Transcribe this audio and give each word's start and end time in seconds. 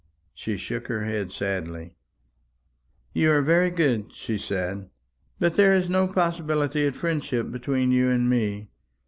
She 0.33 0.57
shook 0.57 0.87
her 0.87 1.03
head 1.03 1.31
sadly. 1.31 1.93
"You 3.13 3.29
are 3.33 3.43
very 3.43 3.69
good," 3.69 4.11
she 4.15 4.39
said; 4.39 4.89
"but 5.37 5.53
there 5.53 5.73
is 5.73 5.89
no 5.89 6.07
possibility 6.07 6.87
of 6.87 6.95
friendship 6.95 7.51
between 7.51 7.91
you 7.91 8.09
and 8.09 8.27
me. 8.27 8.69